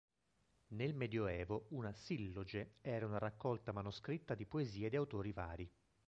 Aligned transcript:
Nel 0.69 0.95
Medioevo 0.95 1.67
una 1.73 1.93
"silloge" 1.93 2.77
era 2.81 3.05
una 3.05 3.19
raccolta 3.19 3.71
manoscritta 3.71 4.33
di 4.33 4.47
poesie 4.47 4.89
di 4.89 4.95
autori 4.95 5.31
vari. 5.31 5.71